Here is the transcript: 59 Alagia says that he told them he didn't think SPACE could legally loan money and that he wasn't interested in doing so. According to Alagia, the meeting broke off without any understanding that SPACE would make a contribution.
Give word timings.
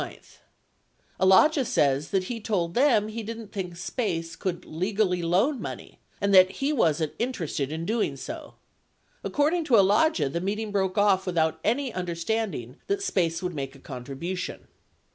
59 0.01 0.21
Alagia 1.19 1.63
says 1.63 2.09
that 2.09 2.23
he 2.23 2.39
told 2.41 2.73
them 2.73 3.07
he 3.07 3.21
didn't 3.21 3.51
think 3.51 3.77
SPACE 3.77 4.35
could 4.35 4.65
legally 4.65 5.21
loan 5.21 5.61
money 5.61 5.99
and 6.19 6.33
that 6.33 6.49
he 6.53 6.73
wasn't 6.73 7.13
interested 7.19 7.71
in 7.71 7.85
doing 7.85 8.15
so. 8.17 8.55
According 9.23 9.63
to 9.65 9.75
Alagia, 9.77 10.27
the 10.27 10.41
meeting 10.41 10.71
broke 10.71 10.97
off 10.97 11.27
without 11.27 11.59
any 11.63 11.93
understanding 11.93 12.77
that 12.87 13.03
SPACE 13.03 13.43
would 13.43 13.53
make 13.53 13.75
a 13.75 13.79
contribution. 13.79 14.61